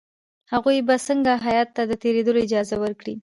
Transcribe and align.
هغوی 0.51 0.77
به 0.87 0.95
څنګه 1.07 1.33
هیات 1.47 1.69
ته 1.75 1.81
د 1.89 1.91
تېرېدلو 2.03 2.39
اجازه 2.45 2.75
ورکړي. 2.83 3.15